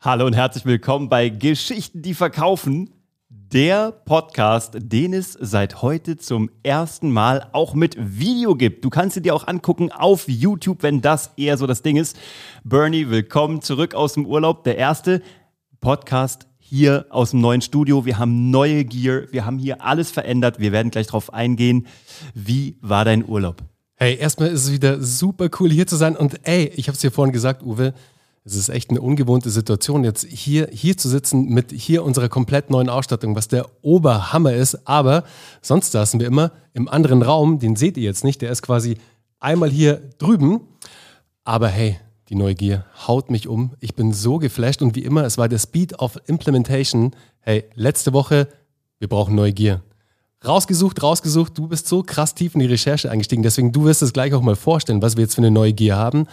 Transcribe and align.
Hallo 0.00 0.26
und 0.26 0.34
herzlich 0.34 0.64
willkommen 0.64 1.08
bei 1.08 1.28
Geschichten, 1.28 2.02
die 2.02 2.14
verkaufen. 2.14 2.94
Der 3.28 3.90
Podcast, 3.90 4.76
den 4.78 5.12
es 5.12 5.32
seit 5.32 5.82
heute 5.82 6.16
zum 6.16 6.50
ersten 6.62 7.10
Mal 7.10 7.48
auch 7.50 7.74
mit 7.74 7.96
Video 7.98 8.54
gibt. 8.54 8.84
Du 8.84 8.90
kannst 8.90 9.16
ihn 9.16 9.24
dir 9.24 9.34
auch 9.34 9.48
angucken 9.48 9.90
auf 9.90 10.28
YouTube, 10.28 10.84
wenn 10.84 11.00
das 11.00 11.32
eher 11.36 11.58
so 11.58 11.66
das 11.66 11.82
Ding 11.82 11.96
ist. 11.96 12.16
Bernie, 12.62 13.10
willkommen 13.10 13.60
zurück 13.60 13.96
aus 13.96 14.12
dem 14.12 14.24
Urlaub. 14.24 14.62
Der 14.62 14.78
erste 14.78 15.20
Podcast 15.80 16.46
hier 16.60 17.06
aus 17.10 17.32
dem 17.32 17.40
neuen 17.40 17.60
Studio. 17.60 18.04
Wir 18.04 18.18
haben 18.18 18.52
neue 18.52 18.84
Gear, 18.84 19.22
wir 19.32 19.44
haben 19.44 19.58
hier 19.58 19.82
alles 19.82 20.12
verändert. 20.12 20.60
Wir 20.60 20.70
werden 20.70 20.92
gleich 20.92 21.08
darauf 21.08 21.34
eingehen. 21.34 21.88
Wie 22.34 22.78
war 22.82 23.04
dein 23.04 23.28
Urlaub? 23.28 23.64
Hey, 23.96 24.16
erstmal 24.16 24.50
ist 24.50 24.66
es 24.66 24.70
wieder 24.72 25.02
super 25.02 25.48
cool 25.58 25.72
hier 25.72 25.88
zu 25.88 25.96
sein. 25.96 26.14
Und 26.16 26.46
ey, 26.46 26.70
ich 26.76 26.86
habe 26.86 26.94
es 26.94 27.00
dir 27.00 27.10
vorhin 27.10 27.32
gesagt, 27.32 27.64
Uwe, 27.64 27.94
es 28.48 28.56
ist 28.56 28.70
echt 28.70 28.90
eine 28.90 29.02
ungewohnte 29.02 29.50
Situation, 29.50 30.04
jetzt 30.04 30.24
hier, 30.24 30.68
hier 30.72 30.96
zu 30.96 31.08
sitzen 31.08 31.50
mit 31.50 31.70
hier 31.70 32.02
unserer 32.02 32.30
komplett 32.30 32.70
neuen 32.70 32.88
Ausstattung, 32.88 33.36
was 33.36 33.48
der 33.48 33.66
Oberhammer 33.82 34.54
ist. 34.54 34.86
Aber 34.88 35.24
sonst 35.60 35.92
saßen 35.92 36.18
wir 36.18 36.26
immer 36.26 36.52
im 36.72 36.88
anderen 36.88 37.22
Raum, 37.22 37.58
den 37.58 37.76
seht 37.76 37.98
ihr 37.98 38.04
jetzt 38.04 38.24
nicht, 38.24 38.40
der 38.40 38.50
ist 38.50 38.62
quasi 38.62 38.96
einmal 39.38 39.70
hier 39.70 40.00
drüben. 40.18 40.60
Aber 41.44 41.68
hey, 41.68 41.98
die 42.30 42.36
Neugier 42.36 42.86
haut 43.06 43.30
mich 43.30 43.48
um. 43.48 43.74
Ich 43.80 43.94
bin 43.94 44.12
so 44.12 44.38
geflasht 44.38 44.80
und 44.80 44.94
wie 44.94 45.04
immer, 45.04 45.24
es 45.24 45.36
war 45.36 45.48
der 45.48 45.58
Speed 45.58 45.98
of 45.98 46.18
Implementation. 46.26 47.14
Hey, 47.40 47.64
letzte 47.74 48.14
Woche, 48.14 48.48
wir 48.98 49.08
brauchen 49.08 49.34
Neugier. 49.34 49.82
Rausgesucht, 50.46 51.02
rausgesucht, 51.02 51.58
du 51.58 51.68
bist 51.68 51.86
so 51.86 52.02
krass 52.02 52.34
tief 52.34 52.54
in 52.54 52.60
die 52.60 52.66
Recherche 52.66 53.10
eingestiegen, 53.10 53.42
deswegen 53.42 53.72
du 53.72 53.84
wirst 53.84 54.02
es 54.02 54.12
gleich 54.12 54.32
auch 54.34 54.40
mal 54.40 54.54
vorstellen, 54.54 55.02
was 55.02 55.16
wir 55.16 55.24
jetzt 55.24 55.34
für 55.34 55.40
eine 55.40 55.50
Neugier 55.50 55.96
haben, 55.96 56.28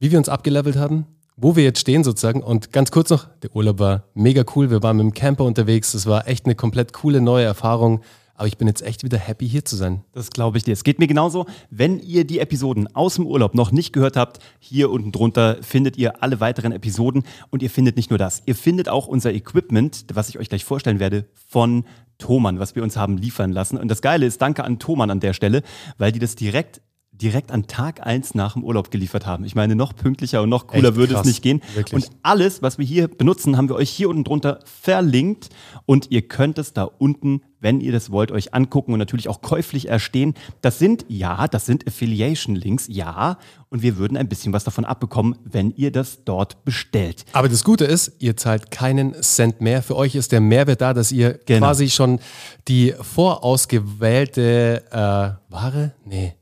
wie 0.00 0.10
wir 0.10 0.18
uns 0.18 0.28
abgelevelt 0.28 0.76
haben, 0.76 1.06
wo 1.40 1.56
wir 1.56 1.64
jetzt 1.64 1.80
stehen 1.80 2.04
sozusagen. 2.04 2.42
Und 2.42 2.72
ganz 2.72 2.90
kurz 2.90 3.10
noch, 3.10 3.28
der 3.42 3.54
Urlaub 3.54 3.78
war 3.78 4.04
mega 4.14 4.44
cool. 4.54 4.70
Wir 4.70 4.82
waren 4.82 4.96
mit 4.96 5.04
dem 5.04 5.14
Camper 5.14 5.44
unterwegs. 5.44 5.92
Das 5.92 6.06
war 6.06 6.28
echt 6.28 6.44
eine 6.44 6.54
komplett 6.54 6.92
coole 6.92 7.20
neue 7.20 7.44
Erfahrung. 7.44 8.00
Aber 8.34 8.46
ich 8.46 8.56
bin 8.56 8.68
jetzt 8.68 8.80
echt 8.82 9.04
wieder 9.04 9.18
happy, 9.18 9.46
hier 9.46 9.66
zu 9.66 9.76
sein. 9.76 10.02
Das 10.12 10.30
glaube 10.30 10.56
ich 10.56 10.64
dir. 10.64 10.72
Es 10.72 10.84
geht 10.84 10.98
mir 10.98 11.06
genauso. 11.06 11.44
Wenn 11.68 11.98
ihr 11.98 12.24
die 12.24 12.38
Episoden 12.38 12.94
aus 12.94 13.16
dem 13.16 13.26
Urlaub 13.26 13.54
noch 13.54 13.70
nicht 13.70 13.92
gehört 13.92 14.16
habt, 14.16 14.38
hier 14.58 14.90
unten 14.90 15.12
drunter 15.12 15.58
findet 15.60 15.98
ihr 15.98 16.22
alle 16.22 16.40
weiteren 16.40 16.72
Episoden. 16.72 17.24
Und 17.50 17.62
ihr 17.62 17.70
findet 17.70 17.96
nicht 17.96 18.10
nur 18.10 18.18
das. 18.18 18.42
Ihr 18.46 18.54
findet 18.54 18.88
auch 18.88 19.06
unser 19.06 19.32
Equipment, 19.32 20.06
was 20.12 20.30
ich 20.30 20.38
euch 20.38 20.48
gleich 20.48 20.64
vorstellen 20.64 21.00
werde, 21.00 21.26
von 21.48 21.84
Thomann, 22.16 22.58
was 22.58 22.74
wir 22.74 22.82
uns 22.82 22.96
haben 22.96 23.18
liefern 23.18 23.52
lassen. 23.52 23.76
Und 23.76 23.88
das 23.88 24.02
Geile 24.02 24.26
ist, 24.26 24.40
danke 24.40 24.64
an 24.64 24.78
Thomann 24.78 25.10
an 25.10 25.20
der 25.20 25.32
Stelle, 25.32 25.62
weil 25.98 26.12
die 26.12 26.18
das 26.18 26.34
direkt 26.34 26.80
direkt 27.20 27.52
an 27.52 27.66
Tag 27.66 28.06
1 28.06 28.34
nach 28.34 28.54
dem 28.54 28.64
Urlaub 28.64 28.90
geliefert 28.90 29.26
haben. 29.26 29.44
Ich 29.44 29.54
meine, 29.54 29.74
noch 29.76 29.94
pünktlicher 29.94 30.42
und 30.42 30.48
noch 30.48 30.66
cooler 30.66 30.88
Echt 30.88 30.96
würde 30.96 31.14
krass. 31.14 31.26
es 31.26 31.32
nicht 31.32 31.42
gehen. 31.42 31.60
Wirklich. 31.74 31.94
Und 31.94 32.10
alles, 32.22 32.62
was 32.62 32.78
wir 32.78 32.86
hier 32.86 33.08
benutzen, 33.08 33.56
haben 33.56 33.68
wir 33.68 33.76
euch 33.76 33.90
hier 33.90 34.08
unten 34.08 34.24
drunter 34.24 34.60
verlinkt 34.64 35.50
und 35.86 36.10
ihr 36.10 36.22
könnt 36.22 36.58
es 36.58 36.72
da 36.72 36.84
unten, 36.84 37.42
wenn 37.60 37.80
ihr 37.80 37.92
das 37.92 38.10
wollt, 38.10 38.32
euch 38.32 38.54
angucken 38.54 38.92
und 38.92 38.98
natürlich 38.98 39.28
auch 39.28 39.42
käuflich 39.42 39.88
erstehen. 39.88 40.34
Das 40.62 40.78
sind, 40.78 41.04
ja, 41.08 41.46
das 41.46 41.66
sind 41.66 41.86
Affiliation-Links, 41.86 42.86
ja, 42.88 43.38
und 43.68 43.82
wir 43.82 43.98
würden 43.98 44.16
ein 44.16 44.28
bisschen 44.28 44.52
was 44.52 44.64
davon 44.64 44.84
abbekommen, 44.84 45.36
wenn 45.44 45.70
ihr 45.72 45.92
das 45.92 46.24
dort 46.24 46.64
bestellt. 46.64 47.24
Aber 47.32 47.48
das 47.48 47.62
Gute 47.62 47.84
ist, 47.84 48.12
ihr 48.18 48.36
zahlt 48.36 48.70
keinen 48.70 49.14
Cent 49.22 49.60
mehr. 49.60 49.82
Für 49.82 49.96
euch 49.96 50.14
ist 50.14 50.32
der 50.32 50.40
Mehrwert 50.40 50.80
da, 50.80 50.94
dass 50.94 51.12
ihr 51.12 51.38
genau. 51.44 51.66
quasi 51.66 51.90
schon 51.90 52.18
die 52.66 52.94
vorausgewählte 53.00 54.84
äh, 54.90 55.52
Ware, 55.52 55.92
nee, 56.04 56.34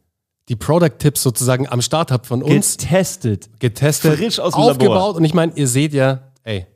die 0.49 0.57
Product-Tipps 0.57 1.23
sozusagen 1.23 1.69
am 1.69 1.83
Start 1.83 2.11
habt 2.11 2.27
von 2.27 2.43
uns. 2.43 2.77
Getestet. 2.77 3.49
Getestet. 3.59 4.17
Frisch 4.17 4.41
aus 4.41 4.55
dem 4.55 4.63
aufgebaut. 4.63 4.95
Labor. 4.95 5.17
Und 5.17 5.25
ich 5.25 5.35
meine, 5.35 5.53
ihr 5.55 5.69
seht 5.69 5.93
ja, 5.93 6.21
ey, 6.45 6.67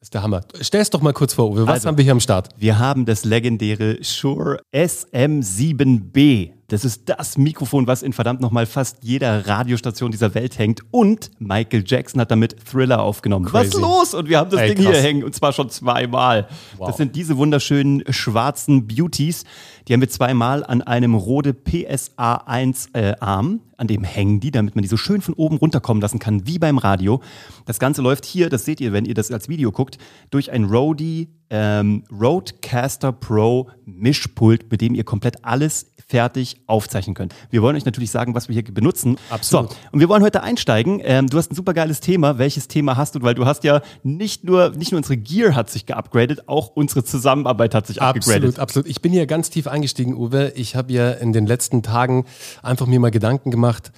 ist 0.00 0.12
der 0.14 0.22
Hammer. 0.22 0.42
Stell 0.60 0.80
es 0.80 0.90
doch 0.90 1.00
mal 1.00 1.12
kurz 1.12 1.34
vor, 1.34 1.50
Uwe. 1.50 1.62
Was 1.66 1.74
also, 1.74 1.88
haben 1.88 1.96
wir 1.96 2.04
hier 2.04 2.12
am 2.12 2.20
Start? 2.20 2.48
Wir 2.56 2.78
haben 2.78 3.06
das 3.06 3.24
legendäre 3.24 4.02
Shure 4.02 4.60
SM7B. 4.74 6.52
Das 6.72 6.86
ist 6.86 7.02
das 7.04 7.36
Mikrofon, 7.36 7.86
was 7.86 8.02
in 8.02 8.14
verdammt 8.14 8.40
nochmal 8.40 8.64
fast 8.64 8.96
jeder 9.02 9.46
Radiostation 9.46 10.10
dieser 10.10 10.34
Welt 10.34 10.58
hängt. 10.58 10.80
Und 10.90 11.30
Michael 11.38 11.84
Jackson 11.86 12.18
hat 12.18 12.30
damit 12.30 12.56
Thriller 12.64 13.02
aufgenommen. 13.02 13.44
Crazy. 13.44 13.66
Was 13.66 13.74
ist 13.74 13.80
los? 13.82 14.14
Und 14.14 14.30
wir 14.30 14.38
haben 14.38 14.48
das 14.48 14.60
Ey, 14.60 14.74
Ding 14.74 14.82
krass. 14.82 14.94
hier 14.94 15.02
hängen 15.02 15.22
und 15.22 15.34
zwar 15.34 15.52
schon 15.52 15.68
zweimal. 15.68 16.48
Wow. 16.78 16.86
Das 16.86 16.96
sind 16.96 17.14
diese 17.14 17.36
wunderschönen 17.36 18.02
schwarzen 18.10 18.86
Beauties. 18.86 19.44
Die 19.86 19.92
haben 19.92 20.00
wir 20.00 20.08
zweimal 20.08 20.64
an 20.64 20.80
einem 20.80 21.14
Rode 21.14 21.52
PSA 21.52 22.36
1 22.46 22.88
äh, 22.94 23.16
Arm. 23.20 23.60
An 23.76 23.86
dem 23.86 24.02
hängen 24.02 24.40
die, 24.40 24.50
damit 24.50 24.74
man 24.74 24.82
die 24.82 24.88
so 24.88 24.96
schön 24.96 25.20
von 25.20 25.34
oben 25.34 25.56
runterkommen 25.56 26.00
lassen 26.00 26.20
kann, 26.20 26.46
wie 26.46 26.58
beim 26.58 26.78
Radio. 26.78 27.20
Das 27.66 27.80
Ganze 27.80 28.00
läuft 28.00 28.24
hier, 28.24 28.48
das 28.48 28.64
seht 28.64 28.80
ihr, 28.80 28.92
wenn 28.92 29.04
ihr 29.04 29.14
das 29.14 29.30
als 29.30 29.48
Video 29.48 29.72
guckt, 29.72 29.98
durch 30.30 30.52
ein 30.52 30.64
Rode 30.64 31.26
ähm, 31.50 32.04
Rodecaster 32.10 33.12
Pro 33.12 33.68
Mischpult, 33.84 34.70
mit 34.70 34.80
dem 34.80 34.94
ihr 34.94 35.04
komplett 35.04 35.44
alles 35.44 35.92
fertig 36.12 36.61
aufzeichnen 36.66 37.14
könnt. 37.14 37.34
Wir 37.50 37.62
wollen 37.62 37.76
euch 37.76 37.84
natürlich 37.84 38.10
sagen, 38.10 38.34
was 38.34 38.48
wir 38.48 38.54
hier 38.54 38.64
benutzen. 38.64 39.18
Absolut. 39.30 39.70
So, 39.70 39.76
und 39.92 40.00
wir 40.00 40.08
wollen 40.08 40.22
heute 40.22 40.42
einsteigen. 40.42 41.00
Ähm, 41.04 41.26
du 41.26 41.38
hast 41.38 41.52
ein 41.52 41.54
super 41.54 41.74
geiles 41.74 42.00
Thema. 42.00 42.38
Welches 42.38 42.68
Thema 42.68 42.96
hast 42.96 43.14
du? 43.14 43.22
Weil 43.22 43.34
du 43.34 43.46
hast 43.46 43.64
ja 43.64 43.82
nicht 44.02 44.44
nur, 44.44 44.70
nicht 44.70 44.92
nur 44.92 44.98
unsere 44.98 45.16
Gear 45.16 45.54
hat 45.54 45.70
sich 45.70 45.86
geupgradet, 45.86 46.48
auch 46.48 46.68
unsere 46.68 47.04
Zusammenarbeit 47.04 47.74
hat 47.74 47.86
sich 47.86 48.00
absolut. 48.00 48.58
Absolut, 48.58 48.88
Ich 48.88 49.00
bin 49.02 49.12
hier 49.12 49.26
ganz 49.26 49.50
tief 49.50 49.66
eingestiegen, 49.66 50.14
Uwe. 50.14 50.52
Ich 50.54 50.76
habe 50.76 50.92
ja 50.92 51.10
in 51.10 51.32
den 51.32 51.46
letzten 51.46 51.82
Tagen 51.82 52.24
einfach 52.62 52.86
mir 52.86 53.00
mal 53.00 53.10
Gedanken 53.10 53.50
gemacht, 53.50 53.92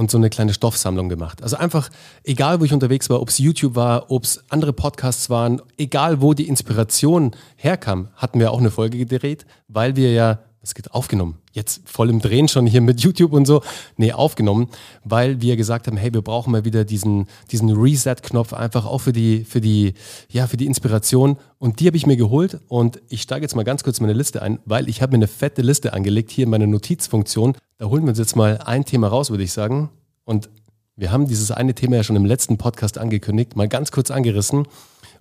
und 0.00 0.10
so 0.10 0.18
eine 0.18 0.30
kleine 0.30 0.54
Stoffsammlung 0.54 1.08
gemacht. 1.08 1.42
Also 1.42 1.56
einfach, 1.56 1.90
egal 2.24 2.60
wo 2.60 2.64
ich 2.64 2.72
unterwegs 2.72 3.10
war, 3.10 3.20
ob 3.20 3.28
es 3.28 3.38
YouTube 3.38 3.74
war, 3.74 4.10
ob 4.10 4.24
es 4.24 4.42
andere 4.48 4.72
Podcasts 4.72 5.28
waren, 5.30 5.60
egal 5.76 6.22
wo 6.22 6.32
die 6.32 6.48
Inspiration 6.48 7.32
herkam, 7.56 8.08
hatten 8.14 8.38
wir 8.38 8.52
auch 8.52 8.60
eine 8.60 8.70
Folge 8.70 8.96
gedreht, 8.96 9.44
weil 9.68 9.96
wir 9.96 10.12
ja 10.12 10.38
es 10.62 10.74
geht 10.74 10.92
aufgenommen. 10.92 11.38
Jetzt 11.52 11.80
voll 11.88 12.10
im 12.10 12.20
Drehen 12.20 12.46
schon 12.46 12.66
hier 12.66 12.82
mit 12.82 13.00
YouTube 13.00 13.32
und 13.32 13.46
so. 13.46 13.62
Nee, 13.96 14.12
aufgenommen, 14.12 14.68
weil 15.04 15.40
wir 15.40 15.56
gesagt 15.56 15.86
haben, 15.86 15.96
hey, 15.96 16.12
wir 16.12 16.20
brauchen 16.20 16.52
mal 16.52 16.66
wieder 16.66 16.84
diesen, 16.84 17.28
diesen 17.50 17.70
Reset-Knopf 17.70 18.52
einfach 18.52 18.84
auch 18.84 18.98
für 18.98 19.12
die, 19.12 19.44
für 19.44 19.62
die, 19.62 19.94
ja, 20.28 20.46
für 20.46 20.58
die 20.58 20.66
Inspiration. 20.66 21.38
Und 21.58 21.80
die 21.80 21.86
habe 21.86 21.96
ich 21.96 22.06
mir 22.06 22.16
geholt 22.16 22.60
und 22.68 23.00
ich 23.08 23.22
steige 23.22 23.42
jetzt 23.42 23.56
mal 23.56 23.64
ganz 23.64 23.84
kurz 23.84 24.00
meine 24.00 24.12
Liste 24.12 24.42
ein, 24.42 24.58
weil 24.66 24.88
ich 24.90 25.00
habe 25.00 25.12
mir 25.12 25.18
eine 25.18 25.28
fette 25.28 25.62
Liste 25.62 25.94
angelegt 25.94 26.30
hier 26.30 26.44
in 26.44 26.50
meiner 26.50 26.66
Notizfunktion. 26.66 27.56
Da 27.78 27.86
holen 27.86 28.02
wir 28.02 28.10
uns 28.10 28.18
jetzt 28.18 28.36
mal 28.36 28.58
ein 28.58 28.84
Thema 28.84 29.08
raus, 29.08 29.30
würde 29.30 29.44
ich 29.44 29.52
sagen. 29.52 29.88
Und 30.24 30.50
wir 30.94 31.10
haben 31.10 31.26
dieses 31.26 31.50
eine 31.50 31.74
Thema 31.74 31.96
ja 31.96 32.02
schon 32.02 32.16
im 32.16 32.26
letzten 32.26 32.58
Podcast 32.58 32.98
angekündigt, 32.98 33.56
mal 33.56 33.68
ganz 33.68 33.90
kurz 33.92 34.10
angerissen. 34.10 34.66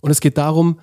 Und 0.02 0.12
es 0.12 0.20
geht 0.20 0.38
darum, 0.38 0.80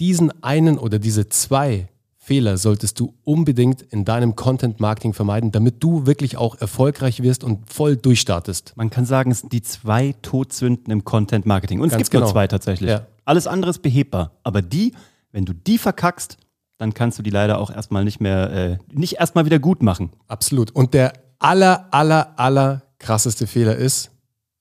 diesen 0.00 0.42
einen 0.42 0.78
oder 0.78 0.98
diese 0.98 1.28
zwei 1.28 1.88
Fehler 2.30 2.58
solltest 2.58 3.00
du 3.00 3.12
unbedingt 3.24 3.82
in 3.82 4.04
deinem 4.04 4.36
Content 4.36 4.78
Marketing 4.78 5.14
vermeiden, 5.14 5.50
damit 5.50 5.82
du 5.82 6.06
wirklich 6.06 6.36
auch 6.36 6.54
erfolgreich 6.60 7.24
wirst 7.24 7.42
und 7.42 7.68
voll 7.68 7.96
durchstartest. 7.96 8.72
Man 8.76 8.88
kann 8.88 9.04
sagen, 9.04 9.32
es 9.32 9.40
sind 9.40 9.52
die 9.52 9.62
zwei 9.62 10.14
Todsünden 10.22 10.92
im 10.92 11.02
Content 11.02 11.44
Marketing. 11.44 11.80
Und 11.80 11.88
es 11.88 11.94
Ganz 11.94 12.02
gibt 12.02 12.12
genau. 12.12 12.26
nur 12.26 12.32
zwei 12.32 12.46
tatsächlich. 12.46 12.88
Ja. 12.88 13.08
Alles 13.24 13.48
andere 13.48 13.70
ist 13.70 13.82
behebbar. 13.82 14.30
Aber 14.44 14.62
die, 14.62 14.94
wenn 15.32 15.44
du 15.44 15.52
die 15.52 15.76
verkackst, 15.76 16.36
dann 16.78 16.94
kannst 16.94 17.18
du 17.18 17.24
die 17.24 17.30
leider 17.30 17.58
auch 17.58 17.68
erstmal 17.68 18.04
nicht 18.04 18.20
mehr, 18.20 18.52
äh, 18.52 18.78
nicht 18.92 19.14
erstmal 19.14 19.44
wieder 19.44 19.58
gut 19.58 19.82
machen. 19.82 20.10
Absolut. 20.28 20.70
Und 20.70 20.94
der 20.94 21.14
aller, 21.40 21.88
aller, 21.90 22.34
aller 22.36 22.82
krasseste 23.00 23.48
Fehler 23.48 23.74
ist, 23.74 24.12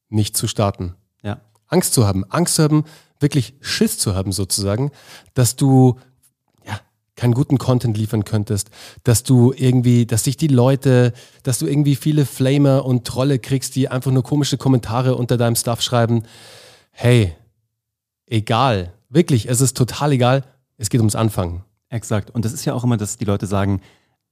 nicht 0.10 0.36
zu 0.36 0.48
starten. 0.48 0.96
Ja. 1.22 1.40
Angst 1.68 1.94
zu 1.94 2.08
haben. 2.08 2.26
Angst 2.32 2.56
zu 2.56 2.64
haben, 2.64 2.86
wirklich 3.20 3.54
Schiss 3.62 4.00
zu 4.00 4.16
haben 4.16 4.32
sozusagen, 4.32 4.90
dass 5.36 5.56
du 5.56 6.00
keinen 7.20 7.34
guten 7.34 7.58
Content 7.58 7.98
liefern 7.98 8.24
könntest, 8.24 8.70
dass 9.04 9.24
du 9.24 9.52
irgendwie, 9.56 10.06
dass 10.06 10.24
sich 10.24 10.38
die 10.38 10.48
Leute, 10.48 11.12
dass 11.44 11.60
du 11.60 11.68
irgendwie 11.68 11.96
viele 11.96 12.26
Flamer 12.26 12.86
und 12.86 13.06
Trolle 13.06 13.40
kriegst, 13.40 13.76
die 13.76 13.90
einfach 13.90 14.12
nur 14.12 14.24
komische 14.24 14.58
Kommentare 14.58 15.16
unter 15.16 15.36
deinem 15.36 15.56
Stuff 15.56 15.82
schreiben. 15.82 16.24
Hey, 16.92 17.36
egal, 18.26 18.94
wirklich, 19.10 19.50
es 19.50 19.60
ist 19.60 19.76
total 19.76 20.14
egal, 20.14 20.46
es 20.78 20.90
geht 20.90 21.02
ums 21.02 21.16
Anfangen. 21.16 21.66
Exakt. 21.90 22.32
Und 22.32 22.46
das 22.46 22.54
ist 22.54 22.64
ja 22.64 22.74
auch 22.74 22.86
immer, 22.86 22.96
dass 22.96 23.18
die 23.18 23.26
Leute 23.26 23.48
sagen, 23.48 23.82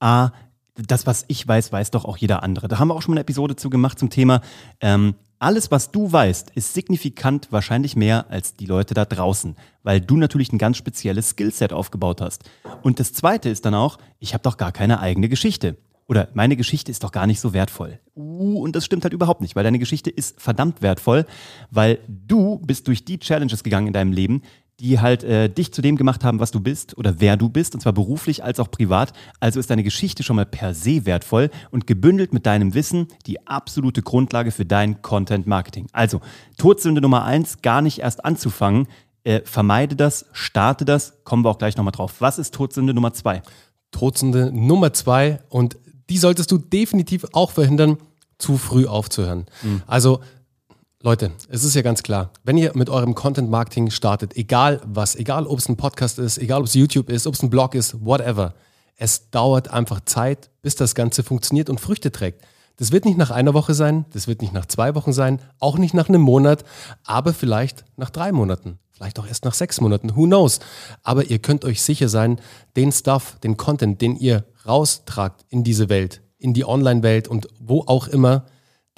ah, 0.00 0.30
das, 0.74 1.06
was 1.06 1.24
ich 1.28 1.46
weiß, 1.46 1.72
weiß 1.72 1.90
doch 1.90 2.06
auch 2.06 2.16
jeder 2.16 2.42
andere. 2.42 2.68
Da 2.68 2.78
haben 2.78 2.88
wir 2.88 2.94
auch 2.94 3.02
schon 3.02 3.12
mal 3.12 3.16
eine 3.16 3.22
Episode 3.22 3.56
zu 3.56 3.68
gemacht 3.68 3.98
zum 3.98 4.08
Thema, 4.08 4.40
ähm, 4.80 5.14
alles, 5.38 5.70
was 5.70 5.90
du 5.90 6.10
weißt, 6.10 6.50
ist 6.54 6.74
signifikant 6.74 7.48
wahrscheinlich 7.50 7.96
mehr 7.96 8.26
als 8.30 8.54
die 8.54 8.66
Leute 8.66 8.94
da 8.94 9.04
draußen, 9.04 9.56
weil 9.82 10.00
du 10.00 10.16
natürlich 10.16 10.52
ein 10.52 10.58
ganz 10.58 10.76
spezielles 10.76 11.30
Skillset 11.30 11.72
aufgebaut 11.72 12.20
hast. 12.20 12.44
Und 12.82 13.00
das 13.00 13.12
Zweite 13.12 13.48
ist 13.48 13.64
dann 13.64 13.74
auch, 13.74 13.98
ich 14.18 14.34
habe 14.34 14.42
doch 14.42 14.56
gar 14.56 14.72
keine 14.72 15.00
eigene 15.00 15.28
Geschichte. 15.28 15.76
Oder 16.08 16.28
meine 16.32 16.56
Geschichte 16.56 16.90
ist 16.90 17.04
doch 17.04 17.12
gar 17.12 17.26
nicht 17.26 17.38
so 17.38 17.52
wertvoll. 17.52 18.00
Uh, 18.16 18.62
und 18.62 18.74
das 18.74 18.86
stimmt 18.86 19.04
halt 19.04 19.12
überhaupt 19.12 19.42
nicht, 19.42 19.54
weil 19.54 19.64
deine 19.64 19.78
Geschichte 19.78 20.08
ist 20.08 20.40
verdammt 20.40 20.80
wertvoll, 20.80 21.26
weil 21.70 21.98
du 22.08 22.58
bist 22.58 22.88
durch 22.88 23.04
die 23.04 23.18
Challenges 23.18 23.62
gegangen 23.62 23.88
in 23.88 23.92
deinem 23.92 24.12
Leben, 24.12 24.42
die 24.80 25.00
halt 25.00 25.24
äh, 25.24 25.48
dich 25.48 25.72
zu 25.72 25.82
dem 25.82 25.96
gemacht 25.96 26.24
haben, 26.24 26.40
was 26.40 26.50
du 26.50 26.60
bist 26.60 26.96
oder 26.96 27.20
wer 27.20 27.36
du 27.36 27.48
bist, 27.48 27.74
und 27.74 27.80
zwar 27.80 27.92
beruflich 27.92 28.44
als 28.44 28.60
auch 28.60 28.70
privat. 28.70 29.12
Also 29.40 29.58
ist 29.58 29.70
deine 29.70 29.82
Geschichte 29.82 30.22
schon 30.22 30.36
mal 30.36 30.46
per 30.46 30.74
se 30.74 31.04
wertvoll 31.04 31.50
und 31.70 31.86
gebündelt 31.86 32.32
mit 32.32 32.46
deinem 32.46 32.74
Wissen 32.74 33.08
die 33.26 33.46
absolute 33.46 34.02
Grundlage 34.02 34.50
für 34.52 34.64
dein 34.64 35.02
Content 35.02 35.46
Marketing. 35.46 35.86
Also, 35.92 36.20
Todsünde 36.56 37.00
Nummer 37.00 37.24
eins, 37.24 37.62
gar 37.62 37.82
nicht 37.82 37.98
erst 37.98 38.24
anzufangen, 38.24 38.86
Äh, 39.24 39.42
vermeide 39.44 39.96
das, 39.96 40.26
starte 40.32 40.84
das, 40.84 41.12
kommen 41.24 41.44
wir 41.44 41.50
auch 41.50 41.58
gleich 41.58 41.76
nochmal 41.76 41.92
drauf. 41.92 42.20
Was 42.20 42.38
ist 42.38 42.54
Todsünde 42.54 42.94
Nummer 42.94 43.12
zwei? 43.12 43.42
Todsünde 43.90 44.52
Nummer 44.52 44.92
zwei 44.92 45.40
und 45.50 45.76
die 46.08 46.18
solltest 46.18 46.50
du 46.52 46.56
definitiv 46.56 47.26
auch 47.32 47.50
verhindern, 47.50 47.98
zu 48.38 48.56
früh 48.56 48.86
aufzuhören. 48.86 49.46
Mhm. 49.62 49.82
Also 49.86 50.20
Leute, 51.00 51.30
es 51.48 51.62
ist 51.62 51.76
ja 51.76 51.82
ganz 51.82 52.02
klar, 52.02 52.32
wenn 52.42 52.58
ihr 52.58 52.72
mit 52.74 52.90
eurem 52.90 53.14
Content 53.14 53.48
Marketing 53.48 53.88
startet, 53.92 54.36
egal 54.36 54.80
was, 54.84 55.14
egal 55.14 55.46
ob 55.46 55.60
es 55.60 55.68
ein 55.68 55.76
Podcast 55.76 56.18
ist, 56.18 56.38
egal 56.38 56.58
ob 56.58 56.66
es 56.66 56.74
YouTube 56.74 57.08
ist, 57.08 57.28
ob 57.28 57.34
es 57.34 57.42
ein 57.44 57.50
Blog 57.50 57.76
ist, 57.76 58.04
whatever, 58.04 58.54
es 58.96 59.30
dauert 59.30 59.68
einfach 59.68 60.00
Zeit, 60.06 60.50
bis 60.60 60.74
das 60.74 60.96
Ganze 60.96 61.22
funktioniert 61.22 61.70
und 61.70 61.80
Früchte 61.80 62.10
trägt. 62.10 62.42
Das 62.78 62.90
wird 62.90 63.04
nicht 63.04 63.16
nach 63.16 63.30
einer 63.30 63.54
Woche 63.54 63.74
sein, 63.74 64.06
das 64.12 64.26
wird 64.26 64.42
nicht 64.42 64.52
nach 64.52 64.66
zwei 64.66 64.96
Wochen 64.96 65.12
sein, 65.12 65.40
auch 65.60 65.78
nicht 65.78 65.94
nach 65.94 66.08
einem 66.08 66.22
Monat, 66.22 66.64
aber 67.04 67.32
vielleicht 67.32 67.84
nach 67.96 68.10
drei 68.10 68.32
Monaten, 68.32 68.80
vielleicht 68.90 69.20
auch 69.20 69.26
erst 69.28 69.44
nach 69.44 69.54
sechs 69.54 69.80
Monaten, 69.80 70.16
who 70.16 70.24
knows. 70.24 70.58
Aber 71.04 71.26
ihr 71.26 71.38
könnt 71.38 71.64
euch 71.64 71.80
sicher 71.80 72.08
sein, 72.08 72.40
den 72.74 72.90
Stuff, 72.90 73.38
den 73.44 73.56
Content, 73.56 74.00
den 74.00 74.16
ihr 74.16 74.46
raustragt 74.66 75.46
in 75.48 75.62
diese 75.62 75.88
Welt, 75.90 76.22
in 76.38 76.54
die 76.54 76.64
Online-Welt 76.64 77.28
und 77.28 77.46
wo 77.60 77.84
auch 77.86 78.08
immer, 78.08 78.46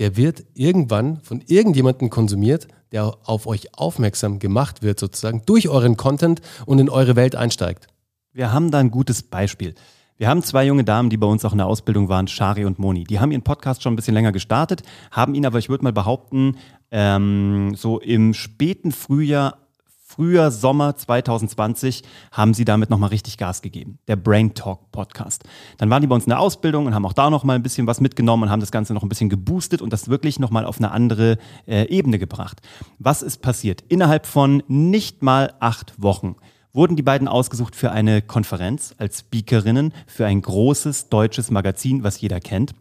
der 0.00 0.16
wird 0.16 0.44
irgendwann 0.54 1.20
von 1.22 1.42
irgendjemandem 1.46 2.10
konsumiert, 2.10 2.66
der 2.90 3.18
auf 3.24 3.46
euch 3.46 3.78
aufmerksam 3.78 4.38
gemacht 4.38 4.82
wird, 4.82 4.98
sozusagen 4.98 5.42
durch 5.46 5.68
euren 5.68 5.96
Content 5.96 6.40
und 6.66 6.80
in 6.80 6.88
eure 6.88 7.14
Welt 7.16 7.36
einsteigt. 7.36 7.86
Wir 8.32 8.52
haben 8.52 8.70
da 8.70 8.78
ein 8.78 8.90
gutes 8.90 9.22
Beispiel. 9.22 9.74
Wir 10.16 10.28
haben 10.28 10.42
zwei 10.42 10.64
junge 10.64 10.84
Damen, 10.84 11.10
die 11.10 11.16
bei 11.16 11.26
uns 11.26 11.44
auch 11.44 11.52
in 11.52 11.58
der 11.58 11.66
Ausbildung 11.66 12.08
waren, 12.08 12.28
Shari 12.28 12.64
und 12.64 12.78
Moni. 12.78 13.04
Die 13.04 13.20
haben 13.20 13.30
ihren 13.30 13.42
Podcast 13.42 13.82
schon 13.82 13.92
ein 13.92 13.96
bisschen 13.96 14.14
länger 14.14 14.32
gestartet, 14.32 14.82
haben 15.10 15.34
ihn 15.34 15.46
aber, 15.46 15.58
ich 15.58 15.68
würde 15.68 15.84
mal 15.84 15.92
behaupten, 15.92 16.56
ähm, 16.90 17.74
so 17.76 18.00
im 18.00 18.32
späten 18.32 18.92
Frühjahr 18.92 19.58
Frühjahr, 20.10 20.50
Sommer 20.50 20.96
2020 20.96 22.02
haben 22.32 22.52
sie 22.52 22.64
damit 22.64 22.90
nochmal 22.90 23.10
richtig 23.10 23.38
Gas 23.38 23.62
gegeben. 23.62 24.00
Der 24.08 24.16
Brain 24.16 24.54
Talk 24.54 24.90
Podcast. 24.90 25.44
Dann 25.78 25.88
waren 25.88 26.00
die 26.00 26.08
bei 26.08 26.16
uns 26.16 26.24
in 26.24 26.30
der 26.30 26.40
Ausbildung 26.40 26.86
und 26.86 26.96
haben 26.96 27.06
auch 27.06 27.12
da 27.12 27.30
nochmal 27.30 27.54
ein 27.54 27.62
bisschen 27.62 27.86
was 27.86 28.00
mitgenommen 28.00 28.42
und 28.42 28.50
haben 28.50 28.58
das 28.58 28.72
Ganze 28.72 28.92
noch 28.92 29.04
ein 29.04 29.08
bisschen 29.08 29.28
geboostet 29.28 29.80
und 29.80 29.92
das 29.92 30.08
wirklich 30.08 30.40
nochmal 30.40 30.64
auf 30.66 30.78
eine 30.78 30.90
andere 30.90 31.38
äh, 31.68 31.84
Ebene 31.84 32.18
gebracht. 32.18 32.60
Was 32.98 33.22
ist 33.22 33.40
passiert? 33.40 33.84
Innerhalb 33.86 34.26
von 34.26 34.64
nicht 34.66 35.22
mal 35.22 35.54
acht 35.60 35.94
Wochen 36.02 36.34
wurden 36.72 36.96
die 36.96 37.02
beiden 37.02 37.28
ausgesucht 37.28 37.76
für 37.76 37.92
eine 37.92 38.20
Konferenz 38.20 38.96
als 38.98 39.20
Speakerinnen 39.20 39.92
für 40.08 40.26
ein 40.26 40.42
großes 40.42 41.08
deutsches 41.08 41.52
Magazin, 41.52 42.02
was 42.02 42.20
jeder 42.20 42.40
kennt. 42.40 42.74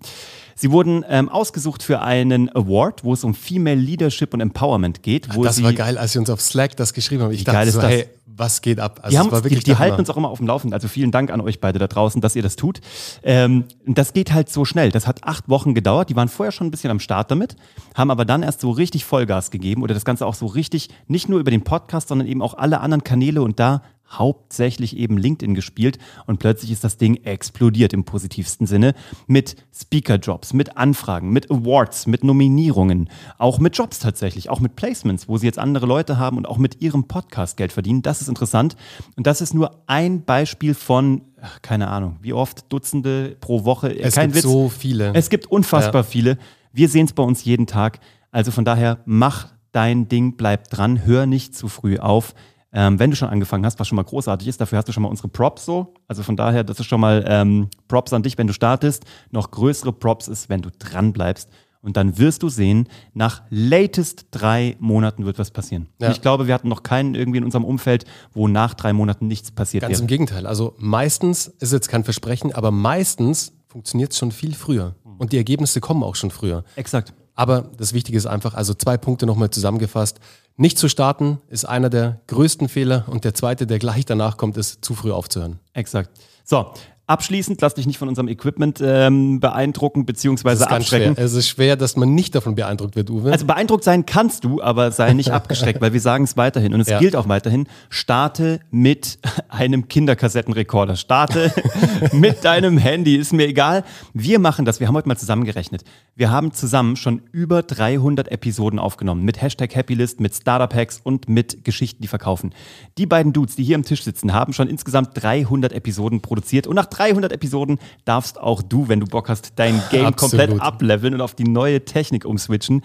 Sie 0.60 0.72
wurden 0.72 1.06
ähm, 1.08 1.30
ausgesucht 1.30 1.84
für 1.84 2.02
einen 2.02 2.54
Award, 2.54 3.06
wo 3.06 3.14
es 3.14 3.24
um 3.24 3.34
Female 3.34 3.80
Leadership 3.80 4.34
und 4.34 4.42
Empowerment 4.42 5.04
geht. 5.04 5.30
Ach, 5.32 5.38
das 5.42 5.64
war 5.64 5.72
geil, 5.72 5.98
als 5.98 6.12
sie 6.12 6.20
uns 6.20 6.30
auf 6.30 6.42
Slack 6.42 6.76
das 6.76 6.94
geschrieben 6.94 7.24
haben. 7.24 7.32
Ich 7.32 7.46
dachte 7.46 7.72
so, 7.72 7.82
hey, 7.82 8.08
was 8.26 8.62
geht 8.62 8.78
ab? 8.78 9.00
Also 9.02 9.24
die, 9.24 9.36
haben, 9.36 9.50
die, 9.50 9.60
die 9.60 9.78
halten 9.78 10.00
uns 10.00 10.10
auch 10.10 10.18
immer 10.18 10.28
auf 10.28 10.40
dem 10.40 10.48
Laufenden. 10.48 10.74
Also 10.74 10.90
vielen 10.90 11.12
Dank 11.12 11.32
an 11.32 11.40
euch 11.40 11.62
beide 11.62 11.80
da 11.80 11.88
draußen, 11.88 12.20
dass 12.20 12.36
ihr 12.36 12.42
das 12.42 12.58
tut. 12.58 12.82
Ähm, 13.24 13.64
das 13.86 14.12
geht 14.12 14.34
halt 14.34 14.50
so 14.50 14.66
schnell. 14.66 14.92
Das 14.92 15.08
hat 15.08 15.24
acht 15.24 15.48
Wochen 15.48 15.74
gedauert. 15.74 16.10
Die 16.10 16.18
waren 16.18 16.28
vorher 16.28 16.52
schon 16.52 16.68
ein 16.68 16.72
bisschen 16.72 16.92
am 16.92 17.00
Start 17.00 17.32
damit, 17.32 17.56
haben 17.96 18.12
aber 18.12 18.26
dann 18.26 18.44
erst 18.44 18.60
so 18.60 18.72
richtig 18.72 19.06
Vollgas 19.06 19.52
gegeben 19.52 19.82
oder 19.82 19.94
das 19.94 20.04
Ganze 20.04 20.26
auch 20.26 20.36
so 20.36 20.46
richtig, 20.46 20.90
nicht 21.08 21.30
nur 21.30 21.40
über 21.40 21.52
den 21.52 21.64
Podcast, 21.64 22.10
sondern 22.10 22.28
eben 22.28 22.42
auch 22.42 22.54
alle 22.54 22.82
anderen 22.82 23.06
Kanäle 23.06 23.42
und 23.42 23.62
da 23.62 23.82
hauptsächlich 24.10 24.98
eben 24.98 25.18
LinkedIn 25.18 25.56
gespielt 25.56 26.00
und 26.26 26.40
plötzlich 26.40 26.72
ist 26.72 26.84
das 26.84 26.98
Ding 26.98 27.16
explodiert 27.24 27.94
im 27.94 28.04
positivsten 28.04 28.68
Sinne 28.68 28.94
mit 29.28 29.56
Speaker-Jobs, 29.74 30.54
mit 30.54 30.78
Anfragen, 30.78 31.32
mit 31.32 31.52
Awards, 31.52 32.08
mit 32.08 32.24
Nominierungen, 32.24 33.10
auch 33.38 33.60
mit 33.60 33.78
Jobs 33.78 34.00
tatsächlich, 34.00 34.50
auch 34.50 34.60
mit 34.60 34.76
Placements, 34.76 35.28
wo 35.28 35.38
sie 35.38 35.46
jetzt 35.46 35.60
andere 35.60 35.86
Leute 35.86 36.18
haben 36.18 36.38
und 36.38 36.48
auch 36.48 36.58
mit 36.58 36.82
ihrem 36.82 37.06
Podcast 37.06 37.58
Geld 37.58 37.72
verdienen. 37.72 38.02
Das 38.02 38.22
ist 38.22 38.30
interessant 38.30 38.76
und 39.16 39.28
das 39.28 39.42
ist 39.42 39.54
nur 39.54 39.84
ein 39.88 40.24
Beispiel 40.24 40.74
von 40.74 41.22
keine 41.62 41.88
Ahnung, 41.88 42.18
wie 42.22 42.34
oft 42.34 42.72
Dutzende 42.72 43.38
pro 43.40 43.64
Woche. 43.66 43.98
Es 43.98 44.16
Kein 44.16 44.28
gibt 44.32 44.38
Witz. 44.38 44.44
so 44.44 44.70
viele. 44.70 45.14
Es 45.14 45.30
gibt 45.30 45.46
unfassbar 45.48 46.04
ja. 46.04 46.08
viele. 46.08 46.38
Wir 46.72 46.90
sehen 46.90 47.06
es 47.06 47.14
bei 47.14 47.24
uns 47.24 47.44
jeden 47.44 47.68
Tag. 47.68 48.00
Also 48.32 48.52
von 48.52 48.66
daher, 48.66 49.00
mach 49.06 49.48
dein 49.72 50.08
Ding, 50.08 50.36
bleib 50.36 50.70
dran, 50.70 51.06
hör 51.06 51.26
nicht 51.26 51.56
zu 51.56 51.68
früh 51.68 51.98
auf. 51.98 52.34
Ähm, 52.72 53.00
wenn 53.00 53.10
du 53.10 53.16
schon 53.16 53.30
angefangen 53.30 53.66
hast, 53.66 53.80
was 53.80 53.88
schon 53.88 53.96
mal 53.96 54.04
großartig 54.04 54.48
ist, 54.48 54.62
dafür 54.62 54.78
hast 54.78 54.88
du 54.88 54.92
schon 54.92 55.04
mal 55.04 55.10
unsere 55.10 55.28
Props 55.28 55.66
so. 55.66 55.94
Also 56.08 56.22
von 56.24 56.36
daher, 56.36 56.64
das 56.64 56.80
ist 56.80 56.86
schon 56.86 57.02
mal 57.02 57.26
ähm, 57.28 57.70
Props 57.88 58.14
an 58.14 58.22
dich, 58.22 58.38
wenn 58.38 58.48
du 58.48 58.54
startest. 58.54 59.06
Noch 59.32 59.52
größere 59.52 59.92
Props 59.92 60.28
ist, 60.28 60.50
wenn 60.50 60.62
du 60.62 60.70
dran 60.78 61.12
bleibst. 61.14 61.50
Und 61.82 61.96
dann 61.96 62.18
wirst 62.18 62.44
du 62.44 62.50
sehen, 62.50 62.90
nach 63.14 63.42
latest 63.50 64.28
drei 64.32 64.76
Monaten 64.80 65.26
wird 65.26 65.40
was 65.40 65.50
passieren. 65.50 65.88
Ja. 66.00 66.12
ich 66.12 66.22
glaube, 66.22 66.46
wir 66.46 66.54
hatten 66.54 66.68
noch 66.68 66.84
keinen 66.84 67.16
irgendwie 67.16 67.38
in 67.38 67.46
unserem 67.46 67.64
Umfeld, 67.64 68.04
wo 68.34 68.48
nach 68.50 68.74
drei 68.74 68.92
Monaten 68.92 69.28
nichts 69.28 69.52
passiert 69.52 69.82
Ganz 69.82 69.92
wäre. 69.92 70.00
Ganz 70.00 70.02
im 70.02 70.08
Gegenteil. 70.08 70.46
Also 70.46 70.76
meistens 70.78 71.48
ist 71.48 71.72
jetzt 71.72 71.88
kein 71.88 72.04
Versprechen, 72.04 72.54
aber 72.54 72.72
meistens 72.72 73.54
funktioniert 73.68 74.12
es 74.12 74.18
schon 74.18 74.32
viel 74.32 74.54
früher. 74.54 74.96
Und 75.18 75.32
die 75.32 75.38
Ergebnisse 75.38 75.80
kommen 75.80 76.04
auch 76.04 76.16
schon 76.16 76.32
früher. 76.32 76.64
Exakt. 76.76 77.14
Aber 77.36 77.72
das 77.78 77.94
Wichtige 77.94 78.18
ist 78.18 78.26
einfach, 78.26 78.54
also 78.54 78.74
zwei 78.74 78.98
Punkte 78.98 79.26
nochmal 79.26 79.50
zusammengefasst. 79.50 80.20
Nicht 80.62 80.78
zu 80.78 80.90
starten 80.90 81.40
ist 81.48 81.64
einer 81.64 81.90
der 81.90 82.20
größten 82.28 82.68
Fehler 82.68 83.06
und 83.08 83.24
der 83.24 83.34
zweite, 83.34 83.66
der 83.66 83.80
gleich 83.80 84.04
danach 84.04 84.36
kommt, 84.36 84.58
ist 84.58 84.84
zu 84.84 84.94
früh 84.94 85.14
aufzuhören. 85.14 85.58
Exakt. 85.72 86.10
So, 86.44 86.74
Abschließend, 87.10 87.60
lass 87.60 87.74
dich 87.74 87.88
nicht 87.88 87.98
von 87.98 88.08
unserem 88.08 88.28
Equipment 88.28 88.80
ähm, 88.86 89.40
beeindrucken 89.40 90.06
bzw. 90.06 90.64
abschrecken. 90.66 91.16
Schwer. 91.16 91.26
Es 91.26 91.34
ist 91.34 91.48
schwer, 91.48 91.76
dass 91.76 91.96
man 91.96 92.14
nicht 92.14 92.36
davon 92.36 92.54
beeindruckt 92.54 92.96
wird, 92.96 93.10
Uwe. 93.10 93.32
Also 93.32 93.48
beeindruckt 93.48 93.84
sein 93.84 94.06
kannst 94.06 94.44
du, 94.44 94.62
aber 94.62 94.92
sei 94.92 95.14
nicht 95.14 95.32
abgeschreckt, 95.32 95.82
weil 95.82 95.92
wir 95.92 96.02
sagen 96.02 96.26
es 96.26 96.38
weiterhin 96.38 96.72
und 96.72 96.82
es 96.82 96.88
ja. 96.88 97.00
gilt 97.00 97.16
auch 97.16 97.28
weiterhin. 97.28 97.66
Starte 97.90 98.60
mit 98.70 99.18
einem 99.50 99.88
Kinderkassettenrekorder. 99.88 100.96
Starte 100.98 101.52
mit 102.12 102.46
deinem 102.46 102.78
Handy, 102.78 103.16
ist 103.16 103.34
mir 103.34 103.48
egal. 103.48 103.86
Wir 104.14 104.38
machen 104.38 104.66
das, 104.66 104.80
wir 104.80 104.88
haben 104.88 104.96
heute 104.96 105.08
mal 105.08 105.18
zusammengerechnet. 105.18 105.84
Wir 106.16 106.30
haben 106.30 106.54
zusammen 106.54 106.96
schon 106.96 107.24
über 107.32 107.64
300 107.64 108.32
Episoden 108.32 108.78
aufgenommen 108.78 109.24
mit 109.24 109.42
Hashtag 109.42 109.76
Happylist, 109.76 110.20
mit 110.20 110.36
Startup 110.36 110.72
Hacks 110.72 111.02
und 111.04 111.28
mit 111.28 111.64
Geschichten, 111.64 112.04
die 112.04 112.08
verkaufen. 112.08 112.54
Die 113.00 113.08
beiden 113.08 113.34
Dudes, 113.34 113.56
die 113.56 113.64
hier 113.64 113.78
am 113.78 113.84
Tisch 113.84 114.04
sitzen, 114.04 114.32
haben 114.32 114.54
schon 114.54 114.68
insgesamt 114.68 115.10
300 115.16 115.74
Episoden 115.74 116.22
produziert 116.22 116.68
und 116.68 116.76
nach 116.76 116.86
300 117.00 117.32
Episoden 117.32 117.80
darfst 118.04 118.40
auch 118.40 118.62
du, 118.62 118.90
wenn 118.90 119.00
du 119.00 119.08
Bock 119.08 119.30
hast, 119.30 119.54
dein 119.56 119.82
Game 119.90 120.06
Absolut. 120.06 120.18
komplett 120.18 120.62
ableveln 120.62 121.14
und 121.14 121.22
auf 121.22 121.34
die 121.34 121.46
neue 121.46 121.86
Technik 121.86 122.26
umswitchen. 122.26 122.84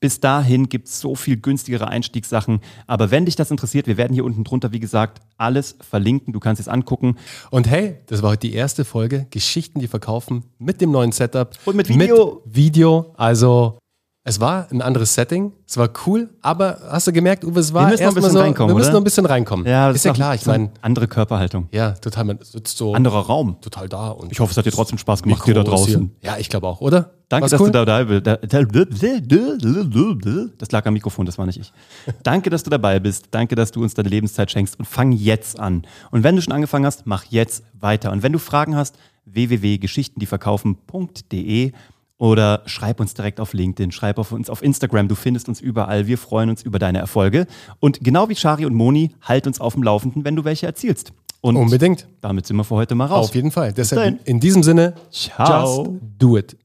Bis 0.00 0.20
dahin 0.20 0.68
gibt 0.68 0.86
es 0.86 1.00
so 1.00 1.16
viel 1.16 1.38
günstigere 1.38 1.88
Einstiegssachen. 1.88 2.60
Aber 2.86 3.10
wenn 3.10 3.24
dich 3.24 3.34
das 3.34 3.50
interessiert, 3.50 3.88
wir 3.88 3.96
werden 3.96 4.14
hier 4.14 4.24
unten 4.24 4.44
drunter, 4.44 4.70
wie 4.70 4.78
gesagt, 4.78 5.20
alles 5.36 5.76
verlinken. 5.80 6.32
Du 6.32 6.38
kannst 6.38 6.60
es 6.60 6.68
angucken. 6.68 7.16
Und 7.50 7.68
hey, 7.68 7.96
das 8.06 8.22
war 8.22 8.30
heute 8.30 8.46
die 8.46 8.54
erste 8.54 8.84
Folge 8.84 9.26
Geschichten, 9.30 9.80
die 9.80 9.88
verkaufen 9.88 10.44
mit 10.58 10.80
dem 10.80 10.92
neuen 10.92 11.10
Setup. 11.10 11.52
Und 11.64 11.74
mit 11.74 11.88
Video. 11.88 12.42
Mit 12.44 12.54
Video. 12.54 13.12
Also 13.16 13.78
es 14.28 14.40
war 14.40 14.66
ein 14.70 14.82
anderes 14.82 15.14
Setting, 15.14 15.52
es 15.66 15.76
war 15.76 15.88
cool, 16.06 16.28
aber 16.42 16.78
hast 16.90 17.06
du 17.06 17.12
gemerkt, 17.12 17.44
Uwe, 17.44 17.60
es 17.60 17.72
war 17.72 17.90
erstmal 17.90 18.30
so, 18.30 18.38
reinkommen, 18.38 18.70
wir 18.70 18.76
müssen 18.76 18.88
oder? 18.88 18.92
noch 18.92 19.00
ein 19.00 19.04
bisschen 19.04 19.26
reinkommen. 19.26 19.66
Ja, 19.66 19.88
das 19.88 19.96
ist 19.96 20.04
ja 20.04 20.12
klar, 20.12 20.34
ich 20.34 20.44
meine, 20.44 20.70
andere 20.82 21.08
Körperhaltung. 21.08 21.68
Ja, 21.72 21.92
total, 21.92 22.24
man 22.24 22.38
sitzt 22.42 22.76
so 22.76 22.94
anderer 22.94 23.20
Raum, 23.20 23.56
total 23.60 23.88
da 23.88 24.10
und 24.10 24.30
ich 24.30 24.40
hoffe, 24.40 24.50
es 24.50 24.56
hat 24.56 24.66
dir 24.66 24.70
trotzdem 24.70 24.98
Spaß 24.98 25.22
gemacht 25.22 25.44
hier 25.44 25.54
da 25.54 25.64
draußen. 25.64 26.12
Hier. 26.20 26.30
Ja, 26.30 26.36
ich 26.38 26.50
glaube 26.50 26.66
auch, 26.66 26.80
oder? 26.80 27.12
Danke, 27.28 27.42
War's 27.42 27.52
dass 27.52 27.60
cool? 27.60 27.70
du 27.70 27.84
dabei 27.84 28.04
bist. 28.04 28.26
Das 30.58 30.72
lag 30.72 30.86
am 30.86 30.94
Mikrofon, 30.94 31.26
das 31.26 31.36
war 31.36 31.44
nicht 31.46 31.60
ich. 31.60 31.72
Danke, 32.22 32.48
dass 32.50 32.62
du 32.62 32.70
dabei 32.70 33.00
bist. 33.00 33.26
Danke, 33.30 33.54
dass 33.54 33.70
du 33.70 33.82
uns 33.82 33.92
deine 33.94 34.08
Lebenszeit 34.08 34.50
schenkst 34.50 34.78
und 34.78 34.86
fang 34.86 35.12
jetzt 35.12 35.60
an. 35.60 35.82
Und 36.10 36.22
wenn 36.22 36.36
du 36.36 36.42
schon 36.42 36.54
angefangen 36.54 36.86
hast, 36.86 37.06
mach 37.06 37.24
jetzt 37.24 37.64
weiter. 37.78 38.12
Und 38.12 38.22
wenn 38.22 38.32
du 38.32 38.38
Fragen 38.38 38.76
hast, 38.76 38.96
www.geschichtendieverkaufen.de 39.26 41.72
oder 42.18 42.62
schreib 42.66 43.00
uns 43.00 43.14
direkt 43.14 43.40
auf 43.40 43.52
LinkedIn, 43.52 43.92
schreib 43.92 44.18
auf 44.18 44.32
uns 44.32 44.50
auf 44.50 44.62
Instagram. 44.62 45.08
Du 45.08 45.14
findest 45.14 45.48
uns 45.48 45.60
überall. 45.60 46.06
Wir 46.06 46.18
freuen 46.18 46.50
uns 46.50 46.62
über 46.62 46.78
deine 46.78 46.98
Erfolge. 46.98 47.46
Und 47.80 48.00
genau 48.02 48.28
wie 48.28 48.36
Shari 48.36 48.66
und 48.66 48.74
Moni, 48.74 49.12
halt 49.22 49.46
uns 49.46 49.60
auf 49.60 49.74
dem 49.74 49.82
Laufenden, 49.82 50.24
wenn 50.24 50.36
du 50.36 50.44
welche 50.44 50.66
erzielst. 50.66 51.12
Und 51.40 51.56
Unbedingt. 51.56 52.08
Damit 52.20 52.46
sind 52.46 52.56
wir 52.56 52.64
für 52.64 52.74
heute 52.74 52.96
mal 52.96 53.06
raus. 53.06 53.28
Auf 53.28 53.34
jeden 53.34 53.52
Fall. 53.52 53.72
Deshalb 53.72 54.26
in 54.26 54.40
diesem 54.40 54.64
Sinne, 54.64 54.94
ciao. 55.10 55.84
Just 55.84 56.00
do 56.18 56.36
it. 56.36 56.56